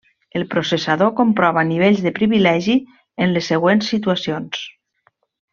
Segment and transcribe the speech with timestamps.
[0.37, 2.79] El processador comprova nivells de privilegi
[3.27, 4.65] en les següents situacions.